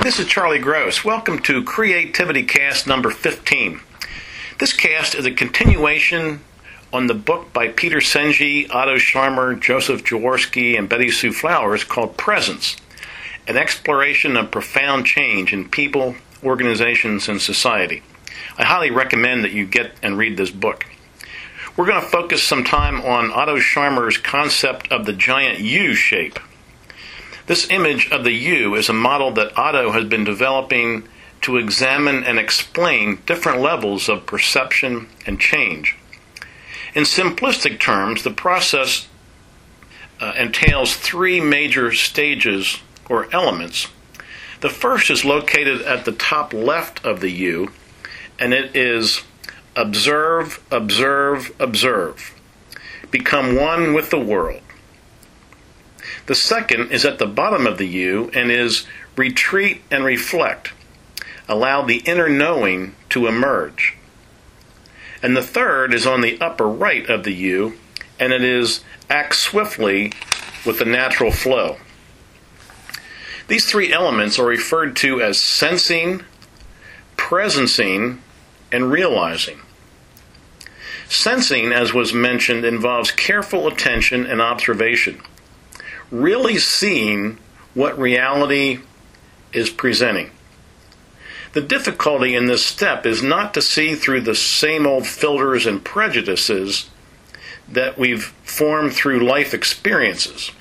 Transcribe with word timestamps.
Hi, 0.00 0.04
this 0.04 0.18
is 0.18 0.28
Charlie 0.28 0.58
Gross. 0.58 1.04
Welcome 1.04 1.40
to 1.40 1.62
Creativity 1.62 2.42
Cast 2.44 2.86
number 2.86 3.10
15. 3.10 3.82
This 4.58 4.72
cast 4.72 5.14
is 5.14 5.26
a 5.26 5.30
continuation 5.30 6.40
on 6.90 7.06
the 7.06 7.12
book 7.12 7.52
by 7.52 7.68
Peter 7.68 7.98
Senge, 7.98 8.70
Otto 8.70 8.96
Scharmer, 8.96 9.60
Joseph 9.60 10.02
Jaworski, 10.02 10.78
and 10.78 10.88
Betty 10.88 11.10
Sue 11.10 11.34
Flowers 11.34 11.84
called 11.84 12.16
Presence 12.16 12.78
An 13.46 13.58
Exploration 13.58 14.38
of 14.38 14.50
Profound 14.50 15.04
Change 15.04 15.52
in 15.52 15.68
People, 15.68 16.14
Organizations, 16.42 17.28
and 17.28 17.38
Society. 17.38 18.02
I 18.56 18.64
highly 18.64 18.90
recommend 18.90 19.44
that 19.44 19.52
you 19.52 19.66
get 19.66 19.92
and 20.02 20.16
read 20.16 20.38
this 20.38 20.50
book. 20.50 20.86
We're 21.76 21.86
going 21.86 22.00
to 22.00 22.08
focus 22.08 22.42
some 22.42 22.64
time 22.64 23.02
on 23.02 23.30
Otto 23.30 23.58
Scharmer's 23.58 24.16
concept 24.16 24.90
of 24.90 25.04
the 25.04 25.12
giant 25.12 25.58
U 25.58 25.94
shape. 25.94 26.38
This 27.50 27.68
image 27.68 28.08
of 28.12 28.22
the 28.22 28.30
U 28.30 28.76
is 28.76 28.88
a 28.88 28.92
model 28.92 29.32
that 29.32 29.58
Otto 29.58 29.90
has 29.90 30.04
been 30.04 30.22
developing 30.22 31.08
to 31.40 31.56
examine 31.56 32.22
and 32.22 32.38
explain 32.38 33.22
different 33.26 33.60
levels 33.60 34.08
of 34.08 34.24
perception 34.24 35.08
and 35.26 35.40
change. 35.40 35.96
In 36.94 37.02
simplistic 37.02 37.80
terms, 37.80 38.22
the 38.22 38.30
process 38.30 39.08
uh, 40.20 40.32
entails 40.38 40.94
three 40.94 41.40
major 41.40 41.90
stages 41.90 42.78
or 43.08 43.26
elements. 43.34 43.88
The 44.60 44.70
first 44.70 45.10
is 45.10 45.24
located 45.24 45.82
at 45.82 46.04
the 46.04 46.12
top 46.12 46.52
left 46.52 47.04
of 47.04 47.18
the 47.18 47.30
U, 47.30 47.72
and 48.38 48.54
it 48.54 48.76
is 48.76 49.22
observe, 49.74 50.64
observe, 50.70 51.50
observe. 51.58 52.32
Become 53.10 53.56
one 53.56 53.92
with 53.92 54.10
the 54.10 54.20
world. 54.20 54.62
The 56.26 56.34
second 56.34 56.92
is 56.92 57.04
at 57.04 57.18
the 57.18 57.26
bottom 57.26 57.66
of 57.66 57.78
the 57.78 57.86
U 57.86 58.30
and 58.34 58.50
is 58.50 58.86
retreat 59.16 59.82
and 59.90 60.04
reflect. 60.04 60.72
Allow 61.48 61.82
the 61.82 61.98
inner 61.98 62.28
knowing 62.28 62.94
to 63.10 63.26
emerge. 63.26 63.96
And 65.22 65.36
the 65.36 65.42
third 65.42 65.92
is 65.92 66.06
on 66.06 66.20
the 66.20 66.40
upper 66.40 66.68
right 66.68 67.08
of 67.10 67.24
the 67.24 67.34
U, 67.34 67.78
and 68.18 68.32
it 68.32 68.42
is 68.42 68.82
act 69.08 69.34
swiftly 69.34 70.12
with 70.64 70.78
the 70.78 70.84
natural 70.84 71.32
flow. 71.32 71.78
These 73.48 73.68
three 73.68 73.92
elements 73.92 74.38
are 74.38 74.46
referred 74.46 74.94
to 74.96 75.20
as 75.20 75.38
sensing, 75.38 76.22
presencing, 77.16 78.18
and 78.70 78.92
realizing. 78.92 79.60
Sensing, 81.08 81.72
as 81.72 81.92
was 81.92 82.14
mentioned, 82.14 82.64
involves 82.64 83.10
careful 83.10 83.66
attention 83.66 84.24
and 84.24 84.40
observation 84.40 85.20
really 86.10 86.58
seeing 86.58 87.38
what 87.74 87.98
reality 87.98 88.80
is 89.52 89.70
presenting. 89.70 90.30
The 91.52 91.60
difficulty 91.60 92.36
in 92.36 92.46
this 92.46 92.64
step 92.64 93.04
is 93.04 93.22
not 93.22 93.54
to 93.54 93.62
see 93.62 93.94
through 93.94 94.20
the 94.20 94.34
same 94.34 94.86
old 94.86 95.06
filters 95.06 95.66
and 95.66 95.84
prejudices 95.84 96.88
that 97.68 97.98
we've 97.98 98.24
formed 98.44 98.92
through 98.92 99.20
life 99.20 99.52
experiences. 99.52 100.52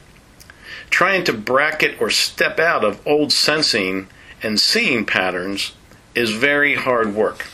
Trying 0.90 1.24
to 1.26 1.34
bracket 1.34 2.02
or 2.02 2.10
step 2.10 2.60
out 2.60 2.84
of 2.84 3.06
old 3.06 3.32
sensing 3.32 4.08
and 4.42 4.60
seeing 4.60 5.06
patterns 5.06 5.74
is 6.16 6.32
very 6.32 6.76
hard 6.76 7.14
work. 7.14 7.46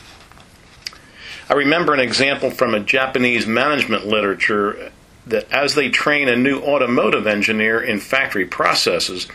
I 1.50 1.54
remember 1.54 1.94
an 1.94 2.00
example 2.00 2.52
from 2.52 2.74
a 2.74 2.80
Japanese 2.80 3.46
management 3.46 4.08
literature 4.08 4.92
that 5.28 5.52
as 5.52 5.76
they 5.76 5.90
train 5.90 6.28
a 6.28 6.36
new 6.36 6.60
automotive 6.60 7.26
engineer 7.26 7.82
in 7.82 8.00
factory 8.00 8.46
processes, 8.46 9.28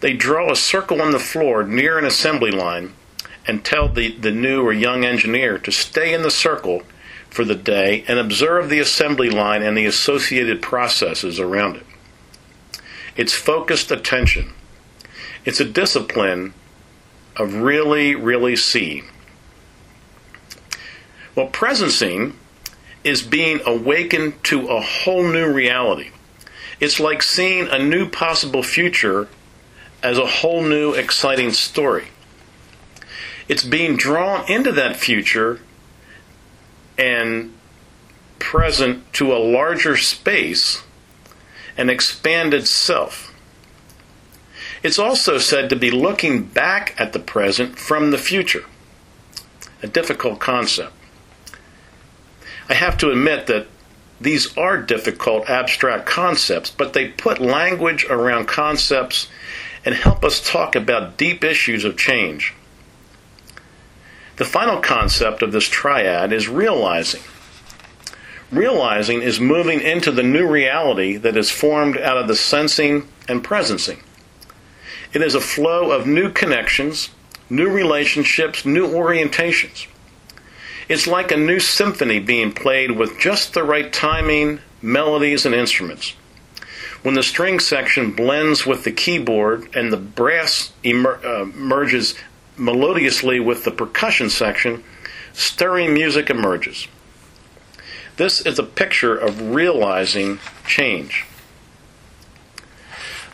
they 0.00 0.14
draw 0.14 0.50
a 0.50 0.56
circle 0.56 1.02
on 1.02 1.12
the 1.12 1.18
floor 1.18 1.62
near 1.62 1.98
an 1.98 2.04
assembly 2.04 2.50
line 2.50 2.94
and 3.46 3.64
tell 3.64 3.88
the, 3.88 4.16
the 4.16 4.30
new 4.30 4.62
or 4.62 4.72
young 4.72 5.04
engineer 5.04 5.58
to 5.58 5.72
stay 5.72 6.14
in 6.14 6.22
the 6.22 6.30
circle 6.30 6.82
for 7.28 7.44
the 7.44 7.54
day 7.54 8.04
and 8.08 8.18
observe 8.18 8.68
the 8.68 8.80
assembly 8.80 9.30
line 9.30 9.62
and 9.62 9.76
the 9.76 9.86
associated 9.86 10.60
processes 10.60 11.38
around 11.38 11.76
it. 11.76 11.86
It's 13.16 13.34
focused 13.34 13.90
attention. 13.90 14.52
It's 15.44 15.60
a 15.60 15.64
discipline 15.64 16.54
of 17.36 17.54
really, 17.54 18.14
really 18.14 18.56
seeing. 18.56 19.04
Well, 21.34 21.48
presencing 21.48 22.34
is 23.02 23.22
being 23.22 23.60
awakened 23.66 24.42
to 24.44 24.68
a 24.68 24.80
whole 24.80 25.24
new 25.24 25.50
reality. 25.50 26.10
It's 26.78 27.00
like 27.00 27.22
seeing 27.22 27.68
a 27.68 27.78
new 27.78 28.08
possible 28.08 28.62
future 28.62 29.28
as 30.02 30.18
a 30.18 30.26
whole 30.26 30.62
new 30.62 30.92
exciting 30.92 31.52
story. 31.52 32.08
It's 33.48 33.64
being 33.64 33.96
drawn 33.96 34.50
into 34.50 34.72
that 34.72 34.96
future 34.96 35.60
and 36.96 37.52
present 38.38 39.12
to 39.14 39.32
a 39.34 39.38
larger 39.38 39.96
space, 39.96 40.82
an 41.76 41.90
expanded 41.90 42.66
self. 42.66 43.34
It's 44.82 44.98
also 44.98 45.38
said 45.38 45.68
to 45.70 45.76
be 45.76 45.90
looking 45.90 46.44
back 46.44 46.94
at 46.98 47.12
the 47.12 47.18
present 47.18 47.78
from 47.78 48.10
the 48.10 48.18
future, 48.18 48.64
a 49.82 49.86
difficult 49.86 50.38
concept. 50.38 50.92
I 52.70 52.74
have 52.74 52.96
to 52.98 53.10
admit 53.10 53.48
that 53.48 53.66
these 54.20 54.56
are 54.56 54.80
difficult 54.80 55.50
abstract 55.50 56.06
concepts, 56.06 56.70
but 56.70 56.92
they 56.92 57.08
put 57.08 57.40
language 57.40 58.04
around 58.08 58.46
concepts 58.46 59.26
and 59.84 59.92
help 59.92 60.24
us 60.24 60.48
talk 60.48 60.76
about 60.76 61.16
deep 61.16 61.42
issues 61.42 61.84
of 61.84 61.96
change. 61.96 62.54
The 64.36 64.44
final 64.44 64.80
concept 64.80 65.42
of 65.42 65.50
this 65.50 65.66
triad 65.66 66.32
is 66.32 66.48
realizing. 66.48 67.22
Realizing 68.52 69.20
is 69.20 69.40
moving 69.40 69.80
into 69.80 70.12
the 70.12 70.22
new 70.22 70.46
reality 70.46 71.16
that 71.16 71.36
is 71.36 71.50
formed 71.50 71.98
out 71.98 72.18
of 72.18 72.28
the 72.28 72.36
sensing 72.36 73.08
and 73.26 73.42
presencing. 73.42 74.00
It 75.12 75.22
is 75.22 75.34
a 75.34 75.40
flow 75.40 75.90
of 75.90 76.06
new 76.06 76.30
connections, 76.30 77.10
new 77.48 77.68
relationships, 77.68 78.64
new 78.64 78.86
orientations. 78.86 79.88
It's 80.90 81.06
like 81.06 81.30
a 81.30 81.36
new 81.36 81.60
symphony 81.60 82.18
being 82.18 82.50
played 82.50 82.90
with 82.90 83.16
just 83.16 83.54
the 83.54 83.62
right 83.62 83.92
timing, 83.92 84.58
melodies, 84.82 85.46
and 85.46 85.54
instruments. 85.54 86.16
When 87.04 87.14
the 87.14 87.22
string 87.22 87.60
section 87.60 88.10
blends 88.10 88.66
with 88.66 88.82
the 88.82 88.90
keyboard 88.90 89.68
and 89.76 89.92
the 89.92 89.96
brass 89.96 90.72
emer- 90.84 91.24
uh, 91.24 91.44
merges 91.44 92.16
melodiously 92.56 93.38
with 93.38 93.62
the 93.62 93.70
percussion 93.70 94.30
section, 94.30 94.82
stirring 95.32 95.94
music 95.94 96.28
emerges. 96.28 96.88
This 98.16 98.44
is 98.44 98.58
a 98.58 98.64
picture 98.64 99.16
of 99.16 99.52
realizing 99.52 100.40
change. 100.66 101.24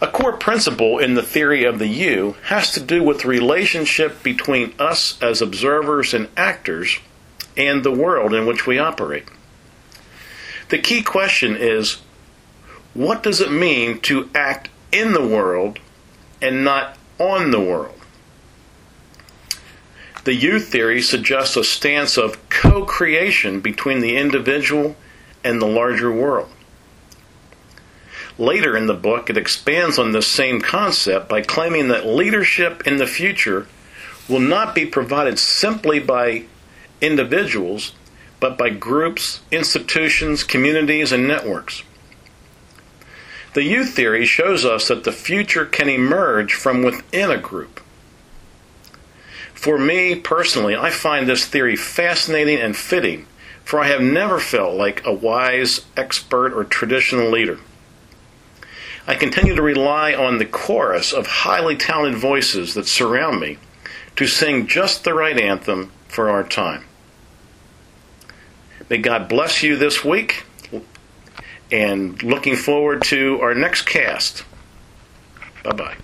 A 0.02 0.08
core 0.08 0.36
principle 0.36 0.98
in 0.98 1.14
the 1.14 1.22
theory 1.22 1.64
of 1.64 1.78
the 1.78 1.88
U 1.88 2.36
has 2.48 2.70
to 2.72 2.80
do 2.80 3.02
with 3.02 3.22
the 3.22 3.28
relationship 3.28 4.22
between 4.22 4.74
us 4.78 5.18
as 5.22 5.40
observers 5.40 6.12
and 6.12 6.28
actors 6.36 6.98
and 7.56 7.82
the 7.82 7.92
world 7.92 8.34
in 8.34 8.46
which 8.46 8.66
we 8.66 8.78
operate. 8.78 9.26
The 10.68 10.78
key 10.78 11.02
question 11.02 11.56
is 11.56 11.98
what 12.94 13.22
does 13.22 13.40
it 13.40 13.52
mean 13.52 14.00
to 14.00 14.30
act 14.34 14.70
in 14.90 15.12
the 15.12 15.26
world 15.26 15.78
and 16.40 16.64
not 16.64 16.96
on 17.18 17.50
the 17.50 17.60
world? 17.60 18.00
The 20.24 20.34
U 20.34 20.58
theory 20.58 21.02
suggests 21.02 21.56
a 21.56 21.62
stance 21.62 22.16
of 22.16 22.48
co 22.48 22.84
creation 22.84 23.60
between 23.60 24.00
the 24.00 24.16
individual 24.16 24.96
and 25.44 25.62
the 25.62 25.66
larger 25.66 26.10
world. 26.10 26.48
Later 28.38 28.76
in 28.76 28.86
the 28.86 28.94
book, 28.94 29.30
it 29.30 29.36
expands 29.36 29.98
on 29.98 30.12
this 30.12 30.26
same 30.26 30.60
concept 30.60 31.28
by 31.28 31.42
claiming 31.42 31.88
that 31.88 32.06
leadership 32.06 32.86
in 32.86 32.96
the 32.96 33.06
future 33.06 33.66
will 34.28 34.40
not 34.40 34.74
be 34.74 34.84
provided 34.84 35.38
simply 35.38 36.00
by 36.00 36.44
individuals, 37.00 37.92
but 38.40 38.58
by 38.58 38.70
groups, 38.70 39.40
institutions, 39.50 40.44
communities, 40.44 41.12
and 41.12 41.26
networks. 41.26 41.82
The 43.54 43.64
U 43.64 43.84
theory 43.84 44.26
shows 44.26 44.64
us 44.64 44.88
that 44.88 45.04
the 45.04 45.12
future 45.12 45.64
can 45.64 45.88
emerge 45.88 46.52
from 46.52 46.82
within 46.82 47.30
a 47.30 47.38
group. 47.38 47.80
For 49.54 49.78
me 49.78 50.14
personally, 50.14 50.76
I 50.76 50.90
find 50.90 51.26
this 51.26 51.46
theory 51.46 51.74
fascinating 51.74 52.58
and 52.58 52.76
fitting, 52.76 53.26
for 53.64 53.80
I 53.80 53.88
have 53.88 54.02
never 54.02 54.38
felt 54.38 54.74
like 54.74 55.04
a 55.06 55.12
wise, 55.12 55.86
expert, 55.96 56.52
or 56.52 56.64
traditional 56.64 57.30
leader. 57.30 57.58
I 59.06 59.14
continue 59.14 59.54
to 59.54 59.62
rely 59.62 60.14
on 60.14 60.36
the 60.36 60.44
chorus 60.44 61.12
of 61.12 61.26
highly 61.26 61.76
talented 61.76 62.20
voices 62.20 62.74
that 62.74 62.86
surround 62.86 63.40
me 63.40 63.56
to 64.16 64.26
sing 64.26 64.66
just 64.66 65.04
the 65.04 65.14
right 65.14 65.40
anthem 65.40 65.92
for 66.08 66.30
our 66.30 66.44
time. 66.44 66.84
May 68.88 68.98
God 68.98 69.28
bless 69.28 69.62
you 69.62 69.76
this 69.76 70.04
week 70.04 70.44
and 71.70 72.22
looking 72.22 72.56
forward 72.56 73.02
to 73.04 73.40
our 73.40 73.54
next 73.54 73.82
cast. 73.82 74.44
Bye 75.62 75.72
bye. 75.72 75.96